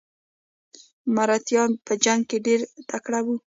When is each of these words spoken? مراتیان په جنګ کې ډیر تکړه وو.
مراتیان 1.15 1.71
په 1.85 1.93
جنګ 2.03 2.21
کې 2.29 2.37
ډیر 2.47 2.59
تکړه 2.89 3.19
وو. 3.25 3.35